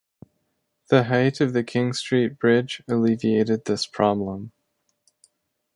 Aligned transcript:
The 0.87 1.03
height 1.03 1.41
of 1.41 1.53
the 1.53 1.61
Knight 1.61 1.93
Street 1.93 2.39
bridge 2.39 2.81
alleviated 2.89 3.65
this 3.65 3.85
problem. 3.85 4.51